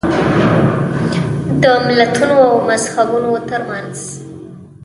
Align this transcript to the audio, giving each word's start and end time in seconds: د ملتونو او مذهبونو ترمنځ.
د 1.61 1.63
ملتونو 1.87 2.35
او 2.49 2.55
مذهبونو 2.69 3.31
ترمنځ. 3.49 3.97